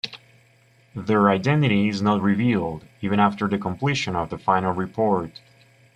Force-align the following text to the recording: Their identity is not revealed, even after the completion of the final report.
Their 0.95 1.29
identity 1.29 1.87
is 1.87 2.01
not 2.01 2.23
revealed, 2.23 2.83
even 3.01 3.19
after 3.19 3.47
the 3.47 3.59
completion 3.59 4.15
of 4.15 4.31
the 4.31 4.37
final 4.39 4.71
report. 4.73 5.39